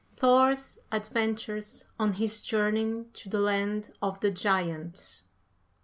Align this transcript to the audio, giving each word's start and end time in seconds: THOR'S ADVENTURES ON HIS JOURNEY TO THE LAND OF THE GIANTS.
THOR'S 0.17 0.79
ADVENTURES 0.91 1.85
ON 1.99 2.13
HIS 2.13 2.41
JOURNEY 2.41 3.05
TO 3.13 3.29
THE 3.29 3.39
LAND 3.39 3.93
OF 4.01 4.19
THE 4.19 4.31
GIANTS. 4.31 5.25